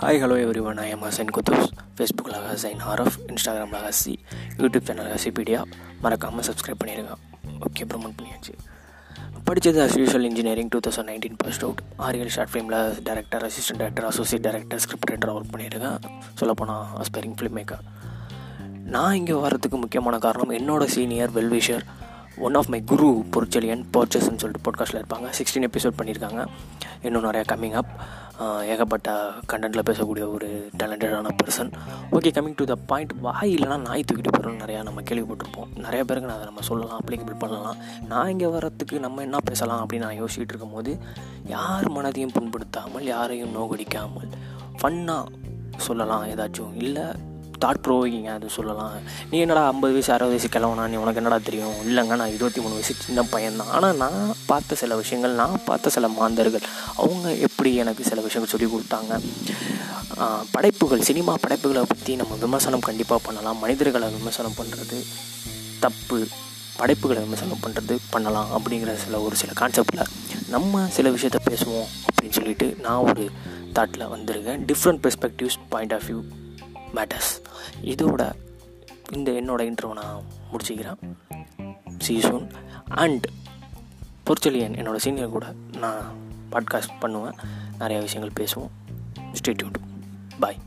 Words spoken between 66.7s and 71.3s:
படைப்புகளை விமர்சனம் பண்ணுறது பண்ணலாம் அப்படிங்கிற சில ஒரு சில கான்செப்டில் நம்ம சில